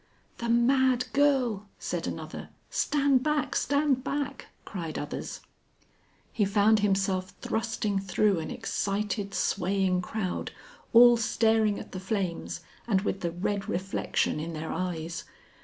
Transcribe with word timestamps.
"The 0.39 0.49
mad 0.49 1.05
girl!" 1.13 1.67
said 1.77 2.07
another. 2.07 2.49
"Stand 2.71 3.21
back! 3.21 3.55
Stand 3.55 4.03
back!" 4.03 4.47
cried 4.65 4.97
others. 4.97 5.41
He 6.33 6.43
found 6.43 6.79
himself 6.79 7.35
thrusting 7.39 7.99
through 7.99 8.39
an 8.39 8.49
excited, 8.49 9.35
swaying 9.35 10.01
crowd, 10.01 10.51
all 10.91 11.17
staring 11.17 11.77
at 11.79 11.91
the 11.91 11.99
flames, 11.99 12.61
and 12.87 13.01
with 13.01 13.19
the 13.21 13.29
red 13.29 13.69
reflection 13.69 14.39
in 14.39 14.53
their 14.53 14.71
eyes. 14.71 15.23